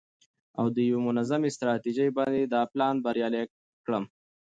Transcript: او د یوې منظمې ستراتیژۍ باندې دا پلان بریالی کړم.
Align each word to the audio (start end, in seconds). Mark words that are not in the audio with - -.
او 0.59 0.65
د 0.75 0.77
یوې 0.89 1.01
منظمې 1.07 1.49
ستراتیژۍ 1.55 2.09
باندې 2.17 2.41
دا 2.53 2.61
پلان 2.73 2.95
بریالی 3.05 3.43
کړم. 3.85 4.03